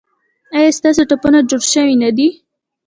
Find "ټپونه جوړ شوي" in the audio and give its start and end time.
1.09-1.95